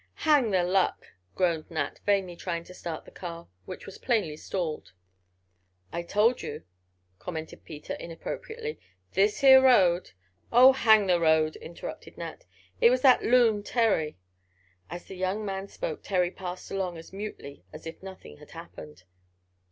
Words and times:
"Hang 0.25 0.49
the 0.49 0.63
luck!" 0.63 1.05
groaned 1.35 1.69
Nat, 1.69 1.99
vainly 2.07 2.35
trying 2.35 2.63
to 2.63 2.73
start 2.73 3.05
the 3.05 3.11
car, 3.11 3.47
which 3.65 3.85
was 3.85 3.99
plainly 3.99 4.35
stalled. 4.35 4.93
"I 5.93 6.01
told 6.01 6.41
you," 6.41 6.63
commented 7.19 7.65
Peter, 7.65 7.93
inappropriately. 7.93 8.79
"This 9.11 9.41
here 9.41 9.61
road——" 9.61 10.09
"Oh, 10.51 10.73
hang 10.73 11.05
the 11.05 11.19
road!" 11.19 11.55
interrupted 11.57 12.17
Nat. 12.17 12.45
"It 12.79 12.89
was 12.89 13.03
that 13.03 13.21
loon—Terry." 13.21 14.17
As 14.89 15.05
the 15.05 15.13
young 15.15 15.45
man 15.45 15.67
spoke 15.67 16.01
Terry 16.01 16.31
passed 16.31 16.71
along 16.71 16.97
as 16.97 17.13
mutely 17.13 17.63
as 17.71 17.85
if 17.85 18.01
nothing 18.01 18.37
had 18.37 18.49
happened. 18.49 19.03